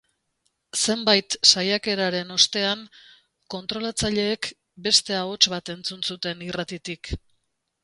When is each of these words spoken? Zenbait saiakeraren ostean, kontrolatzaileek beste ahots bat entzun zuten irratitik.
Zenbait 0.83 1.35
saiakeraren 1.49 2.31
ostean, 2.37 2.81
kontrolatzaileek 3.55 4.51
beste 4.89 5.19
ahots 5.21 5.53
bat 5.55 5.73
entzun 5.77 6.05
zuten 6.11 6.45
irratitik. 6.51 7.17